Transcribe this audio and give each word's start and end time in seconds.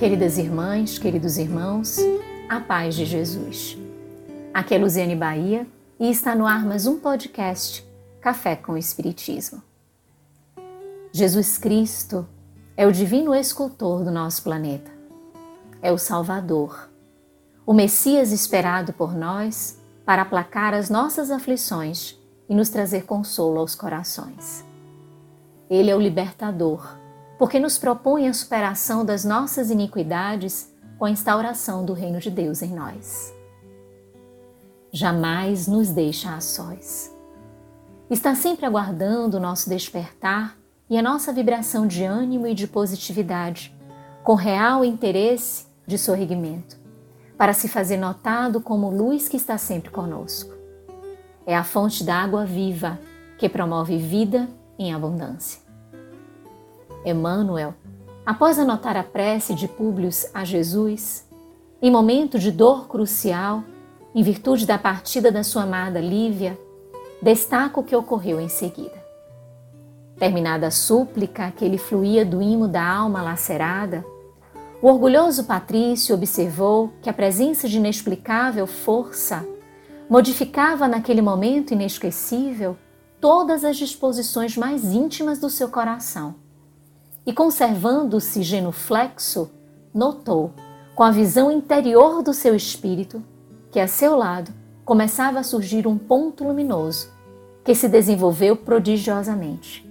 Queridas 0.00 0.38
irmãs, 0.38 0.98
queridos 0.98 1.36
irmãos, 1.36 1.98
a 2.48 2.58
paz 2.58 2.94
de 2.94 3.04
Jesus. 3.04 3.76
Aqui 4.54 4.74
é 4.74 4.78
Luziane 4.78 5.14
Bahia 5.14 5.66
e 5.98 6.10
está 6.10 6.34
no 6.34 6.46
ar 6.46 6.64
mais 6.64 6.86
um 6.86 6.98
podcast 6.98 7.86
Café 8.18 8.56
com 8.56 8.78
Espiritismo. 8.78 9.62
Jesus 11.12 11.58
Cristo 11.58 12.26
é 12.78 12.86
o 12.86 12.92
divino 12.92 13.34
escultor 13.34 14.02
do 14.02 14.10
nosso 14.10 14.42
planeta. 14.42 14.90
É 15.82 15.92
o 15.92 15.98
Salvador, 15.98 16.88
o 17.66 17.74
Messias 17.74 18.32
esperado 18.32 18.94
por 18.94 19.14
nós 19.14 19.78
para 20.06 20.22
aplacar 20.22 20.72
as 20.72 20.88
nossas 20.88 21.30
aflições 21.30 22.18
e 22.48 22.54
nos 22.54 22.70
trazer 22.70 23.04
consolo 23.04 23.58
aos 23.58 23.74
corações. 23.74 24.64
Ele 25.68 25.90
é 25.90 25.94
o 25.94 26.00
libertador 26.00 26.98
porque 27.40 27.58
nos 27.58 27.78
propõe 27.78 28.28
a 28.28 28.34
superação 28.34 29.02
das 29.02 29.24
nossas 29.24 29.70
iniquidades 29.70 30.70
com 30.98 31.06
a 31.06 31.10
instauração 31.10 31.86
do 31.86 31.94
reino 31.94 32.20
de 32.20 32.30
Deus 32.30 32.60
em 32.60 32.74
nós. 32.74 33.34
Jamais 34.92 35.66
nos 35.66 35.88
deixa 35.88 36.34
a 36.34 36.40
sós. 36.42 37.10
Está 38.10 38.34
sempre 38.34 38.66
aguardando 38.66 39.38
o 39.38 39.40
nosso 39.40 39.70
despertar 39.70 40.54
e 40.90 40.98
a 40.98 41.02
nossa 41.02 41.32
vibração 41.32 41.86
de 41.86 42.04
ânimo 42.04 42.46
e 42.46 42.52
de 42.52 42.66
positividade, 42.66 43.74
com 44.22 44.34
real 44.34 44.84
interesse 44.84 45.64
de 45.86 45.96
sorrigimento, 45.96 46.78
para 47.38 47.54
se 47.54 47.68
fazer 47.68 47.96
notado 47.96 48.60
como 48.60 48.90
luz 48.90 49.30
que 49.30 49.38
está 49.38 49.56
sempre 49.56 49.88
conosco. 49.88 50.52
É 51.46 51.56
a 51.56 51.64
fonte 51.64 52.04
da 52.04 52.16
água 52.16 52.44
viva 52.44 52.98
que 53.38 53.48
promove 53.48 53.96
vida 53.96 54.46
em 54.78 54.92
abundância. 54.92 55.69
Emmanuel, 57.04 57.74
após 58.26 58.58
anotar 58.58 58.96
a 58.96 59.02
prece 59.02 59.54
de 59.54 59.66
Públio 59.66 60.10
a 60.34 60.44
Jesus, 60.44 61.26
em 61.80 61.90
momento 61.90 62.38
de 62.38 62.52
dor 62.52 62.88
crucial, 62.88 63.64
em 64.14 64.22
virtude 64.22 64.66
da 64.66 64.76
partida 64.76 65.32
da 65.32 65.42
sua 65.42 65.62
amada 65.62 66.00
Lívia, 66.00 66.58
destaca 67.22 67.80
o 67.80 67.82
que 67.82 67.96
ocorreu 67.96 68.40
em 68.40 68.48
seguida. 68.48 69.00
Terminada 70.18 70.66
a 70.66 70.70
súplica 70.70 71.50
que 71.50 71.66
lhe 71.66 71.78
fluía 71.78 72.24
do 72.24 72.42
imo 72.42 72.68
da 72.68 72.86
alma 72.86 73.22
lacerada, 73.22 74.04
o 74.82 74.88
orgulhoso 74.88 75.44
Patrício 75.44 76.14
observou 76.14 76.92
que 77.00 77.08
a 77.08 77.14
presença 77.14 77.68
de 77.68 77.78
inexplicável 77.78 78.66
força 78.66 79.46
modificava 80.08 80.88
naquele 80.88 81.22
momento 81.22 81.72
inesquecível 81.72 82.76
todas 83.20 83.64
as 83.64 83.76
disposições 83.76 84.56
mais 84.56 84.84
íntimas 84.84 85.38
do 85.38 85.48
seu 85.48 85.68
coração 85.68 86.34
e, 87.26 87.32
conservando-se 87.32 88.42
genuflexo, 88.42 89.50
notou, 89.92 90.52
com 90.94 91.02
a 91.02 91.10
visão 91.10 91.50
interior 91.50 92.22
do 92.22 92.34
seu 92.34 92.54
espírito, 92.54 93.22
que 93.70 93.80
a 93.80 93.86
seu 93.86 94.16
lado 94.16 94.52
começava 94.84 95.38
a 95.38 95.42
surgir 95.42 95.86
um 95.86 95.96
ponto 95.96 96.44
luminoso 96.44 97.10
que 97.64 97.74
se 97.74 97.88
desenvolveu 97.88 98.56
prodigiosamente. 98.56 99.88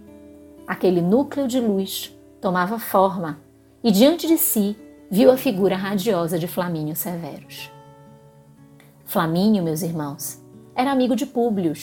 Aquele 0.67 1.01
núcleo 1.01 1.47
de 1.47 1.59
luz 1.59 2.15
tomava 2.41 2.77
forma 2.77 3.39
e 3.83 3.91
diante 3.91 4.27
de 4.27 4.37
si 4.37 4.77
viu 5.09 5.31
a 5.31 5.37
figura 5.37 5.75
radiosa 5.75 6.37
de 6.37 6.47
Flamínio 6.47 6.95
Severus. 6.95 7.71
Flamínio, 9.05 9.63
meus 9.63 9.81
irmãos, 9.81 10.39
era 10.75 10.91
amigo 10.91 11.15
de 11.15 11.25
Públio, 11.25 11.73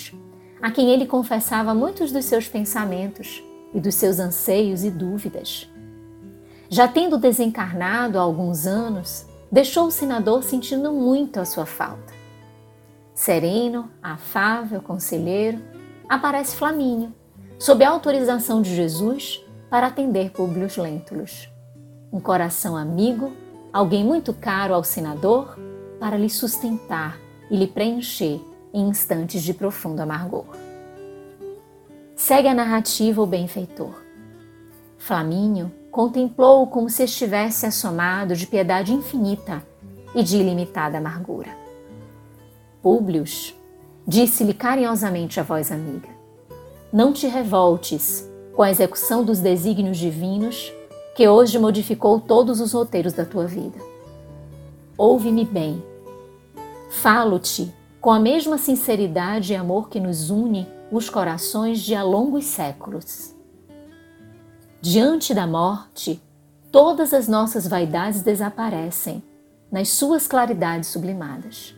a 0.62 0.70
quem 0.70 0.90
ele 0.90 1.06
confessava 1.06 1.74
muitos 1.74 2.12
dos 2.12 2.24
seus 2.24 2.46
pensamentos 2.46 3.42
e 3.76 3.80
dos 3.80 3.94
seus 3.94 4.18
anseios 4.18 4.82
e 4.82 4.90
dúvidas. 4.90 5.70
Já 6.70 6.88
tendo 6.88 7.18
desencarnado 7.18 8.18
há 8.18 8.22
alguns 8.22 8.66
anos, 8.66 9.26
deixou 9.52 9.86
o 9.86 9.90
senador 9.90 10.42
sentindo 10.42 10.92
muito 10.94 11.38
a 11.38 11.44
sua 11.44 11.66
falta. 11.66 12.14
Sereno, 13.14 13.90
afável, 14.02 14.80
conselheiro, 14.80 15.60
aparece 16.08 16.56
Flamínio, 16.56 17.14
sob 17.58 17.84
a 17.84 17.90
autorização 17.90 18.62
de 18.62 18.74
Jesus, 18.74 19.44
para 19.68 19.88
atender 19.88 20.30
Públio 20.30 20.68
Lentulus. 20.78 21.50
Um 22.10 22.18
coração 22.18 22.76
amigo, 22.76 23.32
alguém 23.72 24.02
muito 24.02 24.32
caro 24.32 24.72
ao 24.72 24.82
senador, 24.82 25.58
para 26.00 26.16
lhe 26.16 26.30
sustentar 26.30 27.18
e 27.50 27.56
lhe 27.56 27.66
preencher 27.66 28.40
em 28.72 28.88
instantes 28.88 29.42
de 29.42 29.52
profundo 29.52 30.00
amargor. 30.00 30.46
Segue 32.26 32.48
a 32.48 32.54
narrativa 32.54 33.22
o 33.22 33.24
benfeitor. 33.26 34.02
Flamínio 34.98 35.70
contemplou-o 35.92 36.66
como 36.66 36.90
se 36.90 37.04
estivesse 37.04 37.66
assomado 37.66 38.34
de 38.34 38.48
piedade 38.48 38.92
infinita 38.92 39.64
e 40.12 40.24
de 40.24 40.36
ilimitada 40.36 40.98
amargura. 40.98 41.56
Públio 42.82 43.22
disse-lhe 44.04 44.52
carinhosamente 44.52 45.38
a 45.38 45.44
voz 45.44 45.70
amiga: 45.70 46.08
Não 46.92 47.12
te 47.12 47.28
revoltes 47.28 48.28
com 48.56 48.62
a 48.62 48.72
execução 48.72 49.22
dos 49.22 49.38
desígnios 49.38 49.96
divinos 49.96 50.72
que 51.14 51.28
hoje 51.28 51.60
modificou 51.60 52.18
todos 52.18 52.60
os 52.60 52.72
roteiros 52.72 53.12
da 53.12 53.24
tua 53.24 53.46
vida. 53.46 53.78
Ouve-me 54.98 55.44
bem. 55.44 55.80
Falo-te 56.90 57.72
com 58.00 58.10
a 58.10 58.18
mesma 58.18 58.58
sinceridade 58.58 59.52
e 59.52 59.56
amor 59.56 59.88
que 59.88 60.00
nos 60.00 60.28
une 60.28 60.66
os 60.90 61.10
corações 61.10 61.80
de 61.80 61.94
há 61.94 62.02
longos 62.02 62.44
séculos. 62.44 63.34
Diante 64.80 65.34
da 65.34 65.46
morte, 65.46 66.22
todas 66.70 67.12
as 67.12 67.26
nossas 67.26 67.66
vaidades 67.66 68.22
desaparecem 68.22 69.22
nas 69.70 69.88
suas 69.88 70.28
claridades 70.28 70.90
sublimadas. 70.90 71.74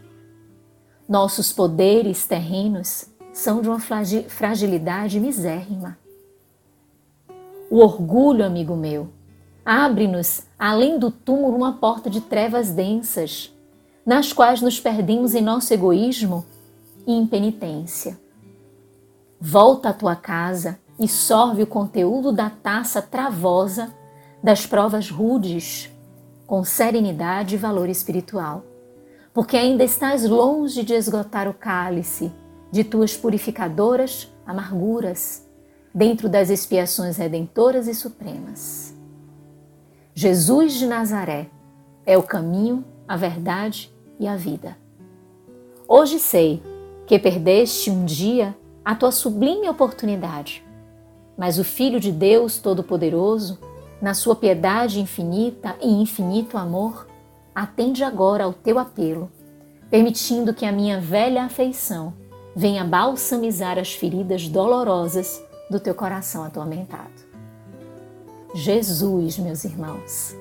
Nossos 1.08 1.52
poderes 1.52 2.26
terrenos 2.26 3.06
são 3.32 3.62
de 3.62 3.68
uma 3.68 3.80
fragilidade 3.80 5.18
misérrima. 5.18 5.97
O 7.70 7.78
orgulho, 7.78 8.44
amigo 8.44 8.76
meu, 8.76 9.08
abre-nos 9.64 10.42
além 10.58 10.98
do 10.98 11.10
túmulo 11.10 11.56
uma 11.56 11.74
porta 11.74 12.10
de 12.10 12.20
trevas 12.20 12.70
densas, 12.70 13.54
nas 14.04 14.32
quais 14.32 14.60
nos 14.60 14.80
perdemos 14.80 15.34
em 15.34 15.42
nosso 15.42 15.72
egoísmo 15.72 16.44
e 17.06 17.12
impenitência. 17.12 18.18
Volta 19.41 19.91
à 19.91 19.93
tua 19.93 20.16
casa 20.16 20.81
e 20.99 21.06
sorve 21.06 21.62
o 21.62 21.66
conteúdo 21.66 22.32
da 22.32 22.50
taça 22.50 23.00
travosa 23.00 23.94
das 24.43 24.66
provas 24.66 25.10
rudes, 25.10 25.91
com 26.44 26.65
serenidade 26.65 27.54
e 27.54 27.59
valor 27.59 27.88
espiritual, 27.88 28.65
porque 29.32 29.56
ainda 29.56 29.84
estás 29.84 30.28
longe 30.28 30.82
de 30.82 30.93
esgotar 30.93 31.48
o 31.48 31.54
cálice 31.54 32.32
de 32.72 32.82
tuas 32.82 33.16
purificadoras 33.16 34.28
amarguras, 34.44 35.47
dentro 35.94 36.28
das 36.28 36.50
expiações 36.50 37.16
redentoras 37.16 37.87
e 37.87 37.94
supremas. 37.94 38.94
Jesus 40.15 40.75
de 40.75 40.87
Nazaré 40.87 41.48
é 42.04 42.19
o 42.19 42.22
caminho, 42.22 42.84
a 43.06 43.16
verdade 43.16 43.93
e 44.19 44.27
a 44.27 44.37
vida. 44.37 44.77
Hoje 45.87 46.19
sei 46.19 46.62
que 47.06 47.19
perdeste 47.19 47.91
um 47.91 48.04
dia 48.04 48.54
a 48.84 48.94
tua 48.94 49.12
sublime 49.12 49.69
oportunidade. 49.69 50.65
Mas 51.36 51.59
o 51.59 51.65
Filho 51.65 52.01
de 52.01 52.10
Deus 52.10 52.59
Todo-Poderoso, 52.59 53.59
na 54.01 54.15
sua 54.15 54.34
piedade 54.34 55.01
infinita 55.01 55.77
e 55.80 55.89
infinito 55.89 56.57
amor, 56.57 57.07
atende 57.54 58.04
agora 58.04 58.45
ao 58.45 58.53
teu 58.53 58.78
apelo, 58.78 59.30
permitindo 59.91 60.54
que 60.54 60.66
a 60.66 60.72
minha 60.72 61.01
velha 61.01 61.45
afeição 61.45 62.15
venha 62.54 62.84
balsamizar 62.84 63.78
as 63.78 63.92
feridas 63.92 64.48
dolorosas 64.48 65.42
do 65.71 65.78
teu 65.78 65.95
coração 65.95 66.45
atormentado. 66.45 67.28
Jesus, 68.54 69.39
meus 69.39 69.65
irmãos, 69.65 70.34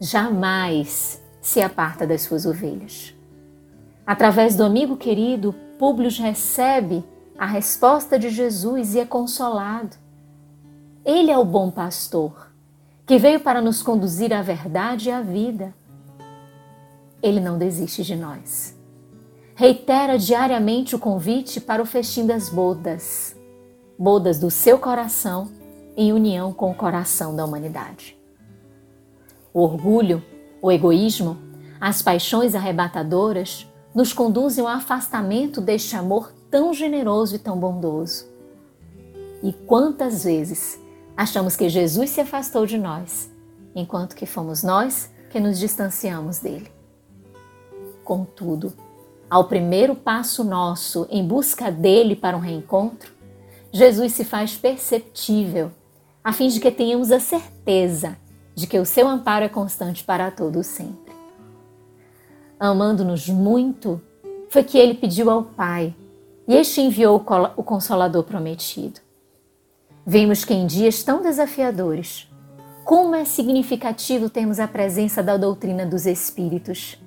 jamais 0.00 1.22
se 1.40 1.60
aparta 1.60 2.06
das 2.06 2.22
suas 2.22 2.44
ovelhas. 2.44 3.14
Através 4.06 4.56
do 4.56 4.64
amigo 4.64 4.96
querido, 4.96 5.54
Públio 5.78 6.10
recebe 6.10 7.04
a 7.38 7.46
resposta 7.46 8.18
de 8.18 8.30
Jesus 8.30 8.96
e 8.96 8.98
é 8.98 9.06
consolado. 9.06 9.96
Ele 11.04 11.30
é 11.30 11.38
o 11.38 11.44
bom 11.44 11.70
pastor, 11.70 12.50
que 13.06 13.16
veio 13.16 13.38
para 13.38 13.62
nos 13.62 13.80
conduzir 13.80 14.32
à 14.32 14.42
verdade 14.42 15.08
e 15.08 15.12
à 15.12 15.22
vida. 15.22 15.72
Ele 17.22 17.38
não 17.38 17.56
desiste 17.56 18.02
de 18.02 18.16
nós. 18.16 18.76
Reitera 19.54 20.18
diariamente 20.18 20.96
o 20.96 20.98
convite 20.98 21.60
para 21.60 21.80
o 21.80 21.86
festim 21.86 22.26
das 22.26 22.48
bodas, 22.48 23.36
bodas 23.96 24.40
do 24.40 24.50
seu 24.50 24.78
coração 24.78 25.48
em 25.96 26.12
união 26.12 26.52
com 26.52 26.70
o 26.70 26.74
coração 26.74 27.34
da 27.34 27.44
humanidade. 27.44 28.16
O 29.54 29.62
orgulho, 29.62 30.22
o 30.60 30.70
egoísmo, 30.70 31.38
as 31.80 32.02
paixões 32.02 32.54
arrebatadoras 32.54 33.66
nos 33.94 34.12
conduzem 34.12 34.64
ao 34.64 34.70
afastamento 34.70 35.60
deste 35.60 35.96
amor 35.96 36.32
tão 36.50 36.72
generoso 36.72 37.36
e 37.36 37.38
tão 37.38 37.58
bondoso. 37.58 38.26
E 39.42 39.52
quantas 39.52 40.24
vezes 40.24 40.80
achamos 41.16 41.56
que 41.56 41.68
Jesus 41.68 42.10
se 42.10 42.20
afastou 42.20 42.66
de 42.66 42.78
nós, 42.78 43.30
enquanto 43.74 44.16
que 44.16 44.26
fomos 44.26 44.62
nós 44.62 45.10
que 45.30 45.38
nos 45.38 45.58
distanciamos 45.58 46.38
dele. 46.38 46.70
Contudo, 48.02 48.72
ao 49.28 49.44
primeiro 49.44 49.94
passo 49.94 50.42
nosso 50.42 51.06
em 51.10 51.26
busca 51.26 51.70
dele 51.70 52.16
para 52.16 52.36
um 52.36 52.40
reencontro, 52.40 53.12
Jesus 53.70 54.12
se 54.12 54.24
faz 54.24 54.56
perceptível, 54.56 55.70
a 56.24 56.32
fim 56.32 56.48
de 56.48 56.58
que 56.58 56.70
tenhamos 56.70 57.12
a 57.12 57.20
certeza 57.20 58.16
de 58.54 58.66
que 58.66 58.78
o 58.78 58.84
seu 58.84 59.06
amparo 59.06 59.44
é 59.44 59.48
constante 59.48 60.02
para 60.02 60.30
todos 60.30 60.66
sempre. 60.66 61.12
Amando-nos 62.58 63.28
muito, 63.28 64.00
foi 64.48 64.64
que 64.64 64.78
ele 64.78 64.94
pediu 64.94 65.30
ao 65.30 65.44
Pai, 65.44 65.94
e 66.48 66.56
este 66.56 66.80
enviou 66.80 67.22
o 67.56 67.62
Consolador 67.62 68.24
prometido. 68.24 69.00
Vemos 70.06 70.46
que 70.46 70.54
em 70.54 70.66
dias 70.66 71.02
tão 71.02 71.22
desafiadores, 71.22 72.26
como 72.86 73.14
é 73.14 73.26
significativo 73.26 74.30
termos 74.30 74.58
a 74.58 74.66
presença 74.66 75.22
da 75.22 75.36
doutrina 75.36 75.84
dos 75.84 76.06
Espíritos, 76.06 76.98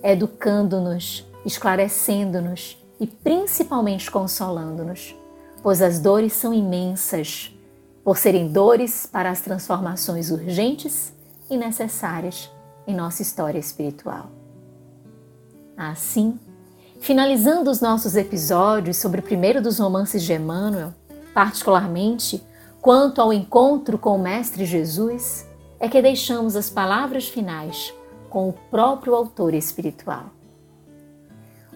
educando-nos, 0.00 1.26
esclarecendo-nos 1.44 2.78
e 3.00 3.06
principalmente 3.08 4.08
consolando-nos, 4.08 5.16
pois 5.60 5.82
as 5.82 5.98
dores 5.98 6.32
são 6.32 6.54
imensas, 6.54 7.50
por 8.04 8.16
serem 8.16 8.52
dores 8.52 9.06
para 9.10 9.30
as 9.30 9.40
transformações 9.40 10.30
urgentes 10.30 11.12
e 11.50 11.56
necessárias 11.56 12.48
em 12.86 12.94
nossa 12.94 13.22
história 13.22 13.58
espiritual. 13.58 14.30
Assim, 15.76 16.38
finalizando 17.00 17.70
os 17.70 17.80
nossos 17.80 18.16
episódios 18.16 18.96
sobre 18.96 19.20
o 19.20 19.22
primeiro 19.22 19.60
dos 19.60 19.78
romances 19.78 20.22
de 20.22 20.32
Emmanuel, 20.32 20.92
particularmente 21.32 22.42
quanto 22.80 23.20
ao 23.20 23.32
encontro 23.32 23.98
com 23.98 24.16
o 24.16 24.22
Mestre 24.22 24.64
Jesus, 24.64 25.46
é 25.80 25.88
que 25.88 26.00
deixamos 26.00 26.56
as 26.56 26.70
palavras 26.70 27.28
finais 27.28 27.92
com 28.30 28.48
o 28.48 28.52
próprio 28.52 29.14
autor 29.14 29.54
espiritual. 29.54 30.24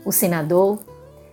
O 0.04 0.12
senador 0.12 0.78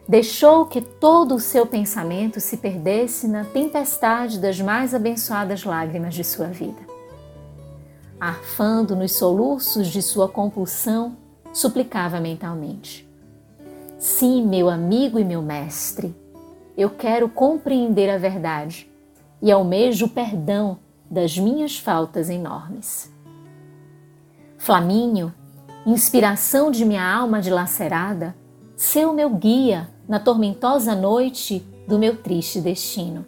deixou 0.08 0.66
que 0.66 0.82
todo 0.82 1.36
o 1.36 1.40
seu 1.40 1.66
pensamento 1.66 2.40
se 2.40 2.58
perdesse 2.58 3.28
na 3.28 3.44
tempestade 3.44 4.40
das 4.40 4.60
mais 4.60 4.94
abençoadas 4.94 5.64
lágrimas 5.64 6.14
de 6.14 6.24
sua 6.24 6.48
vida. 6.48 6.82
Arfando 8.20 8.96
nos 8.96 9.14
soluços 9.14 9.88
de 9.88 10.02
sua 10.02 10.30
compulsão, 10.30 11.18
suplicava 11.52 12.20
mentalmente: 12.20 13.05
Sim, 14.08 14.46
meu 14.46 14.70
amigo 14.70 15.18
e 15.18 15.26
meu 15.26 15.42
mestre, 15.42 16.16
eu 16.78 16.92
quero 16.92 17.28
compreender 17.28 18.08
a 18.08 18.20
verdade 18.20 18.88
e 19.42 19.52
almejo 19.52 20.06
o 20.06 20.10
perdão 20.10 20.78
das 21.10 21.36
minhas 21.40 21.80
faltas 21.80 22.30
enormes. 22.30 23.12
Flamínio, 24.60 25.34
inspiração 25.88 26.70
de 26.70 26.86
minha 26.86 27.04
alma 27.04 27.42
dilacerada, 27.42 28.36
seu 28.76 29.12
meu 29.12 29.32
guia 29.32 29.90
na 30.08 30.20
tormentosa 30.20 30.94
noite 30.94 31.68
do 31.88 31.98
meu 31.98 32.16
triste 32.16 32.62
destino. 32.62 33.26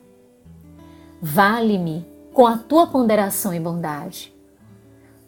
Vale-me 1.19 2.05
com 2.31 2.45
a 2.45 2.55
tua 2.55 2.85
ponderação 2.85 3.51
e 3.51 3.59
bondade. 3.59 4.31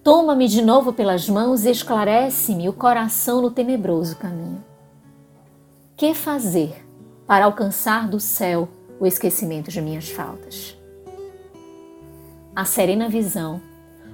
Toma-me 0.03 0.47
de 0.47 0.61
novo 0.61 0.93
pelas 0.93 1.27
mãos 1.27 1.65
e 1.65 1.71
esclarece-me 1.71 2.69
o 2.69 2.73
coração 2.73 3.41
no 3.41 3.49
tenebroso 3.49 4.15
caminho. 4.15 4.68
Que 5.99 6.13
fazer 6.13 6.73
para 7.27 7.43
alcançar 7.43 8.07
do 8.07 8.21
céu 8.21 8.69
o 9.01 9.05
esquecimento 9.05 9.69
de 9.69 9.81
minhas 9.81 10.07
faltas? 10.07 10.77
A 12.55 12.63
serena 12.63 13.09
visão, 13.09 13.59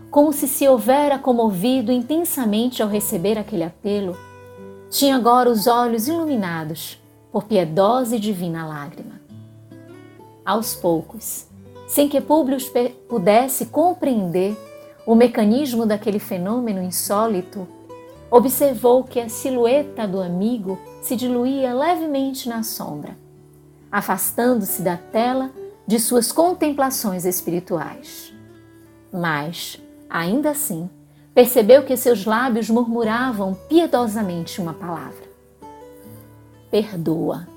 como 0.10 0.34
se 0.34 0.48
se 0.48 0.68
houvera 0.68 1.20
comovido 1.20 1.92
intensamente 1.92 2.82
ao 2.82 2.90
receber 2.90 3.38
aquele 3.38 3.64
apelo, 3.64 4.18
tinha 4.90 5.16
agora 5.16 5.48
os 5.48 5.68
olhos 5.68 6.08
iluminados 6.08 7.00
por 7.32 7.44
piedosa 7.44 8.16
e 8.16 8.20
divina 8.20 8.66
lágrima. 8.66 9.22
Aos 10.44 10.74
poucos, 10.74 11.46
sem 11.88 12.10
que 12.10 12.20
Públio 12.20 12.58
pudesse 13.08 13.68
compreender 13.68 14.58
o 15.06 15.14
mecanismo 15.14 15.86
daquele 15.86 16.18
fenômeno 16.18 16.81
insólito, 16.81 17.68
observou 18.36 19.02
que 19.02 19.18
a 19.18 19.30
silhueta 19.30 20.06
do 20.06 20.20
amigo 20.20 20.78
se 21.02 21.16
diluía 21.16 21.74
levemente 21.74 22.50
na 22.50 22.64
sombra, 22.64 23.18
afastando-se 23.90 24.82
da 24.82 24.98
tela 24.98 25.52
de 25.88 25.98
suas 25.98 26.34
contemplações 26.34 27.24
espirituais. 27.24 28.34
Mas, 29.10 29.82
ainda 30.10 30.50
assim, 30.50 30.90
percebeu 31.34 31.84
que 31.86 31.96
seus 31.96 32.26
lábios 32.26 32.70
murmuravam 32.70 33.54
piedosamente 33.70 34.60
uma 34.60 34.74
palavra: 34.74 35.24
Perdoa. 36.70 37.48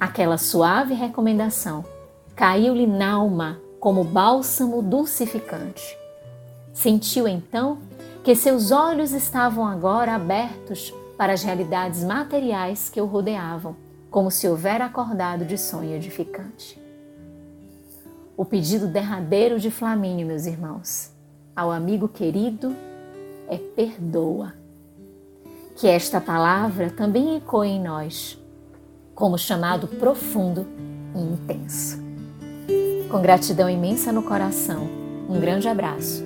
Aquela 0.00 0.36
suave 0.36 0.94
recomendação 0.94 1.84
caiu-lhe 2.34 2.88
na 2.88 3.12
alma 3.12 3.60
como 3.78 4.02
bálsamo 4.02 4.82
dulcificante. 4.82 5.96
Sentiu 6.74 7.28
então 7.28 7.78
que 8.26 8.34
seus 8.34 8.72
olhos 8.72 9.12
estavam 9.12 9.64
agora 9.64 10.12
abertos 10.16 10.92
para 11.16 11.32
as 11.32 11.44
realidades 11.44 12.02
materiais 12.02 12.88
que 12.88 13.00
o 13.00 13.06
rodeavam, 13.06 13.76
como 14.10 14.32
se 14.32 14.48
houvera 14.48 14.84
acordado 14.84 15.44
de 15.44 15.56
sonho 15.56 15.94
edificante. 15.94 16.76
O 18.36 18.44
pedido 18.44 18.88
derradeiro 18.88 19.60
de 19.60 19.70
Flamínio, 19.70 20.26
meus 20.26 20.44
irmãos, 20.44 21.12
ao 21.54 21.70
amigo 21.70 22.08
querido 22.08 22.74
é 23.46 23.58
perdoa. 23.58 24.54
Que 25.76 25.86
esta 25.86 26.20
palavra 26.20 26.90
também 26.90 27.36
ecoe 27.36 27.68
em 27.68 27.80
nós, 27.80 28.36
como 29.14 29.38
chamado 29.38 29.86
profundo 29.86 30.66
e 31.14 31.20
intenso. 31.20 32.02
Com 33.08 33.22
gratidão 33.22 33.70
imensa 33.70 34.10
no 34.10 34.24
coração, 34.24 34.88
um 35.28 35.38
grande 35.38 35.68
abraço 35.68 36.25